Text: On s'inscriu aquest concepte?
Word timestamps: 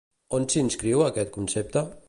On 0.37 0.47
s'inscriu 0.53 1.05
aquest 1.11 1.33
concepte? 1.37 1.89